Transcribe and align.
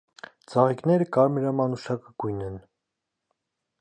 Ծաղիկները 0.53 1.07
կարմրամանուշակագույն 1.17 2.43
են։ 2.49 2.57